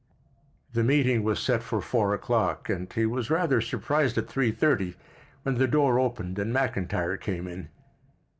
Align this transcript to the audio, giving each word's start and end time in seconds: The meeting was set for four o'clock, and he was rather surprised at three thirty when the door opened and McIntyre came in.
The 0.73 0.83
meeting 0.83 1.21
was 1.21 1.39
set 1.39 1.61
for 1.61 1.79
four 1.79 2.11
o'clock, 2.15 2.69
and 2.69 2.91
he 2.91 3.05
was 3.05 3.29
rather 3.29 3.61
surprised 3.61 4.17
at 4.17 4.27
three 4.27 4.51
thirty 4.51 4.95
when 5.43 5.59
the 5.59 5.67
door 5.67 5.99
opened 5.99 6.39
and 6.39 6.51
McIntyre 6.51 7.21
came 7.21 7.47
in. 7.47 7.69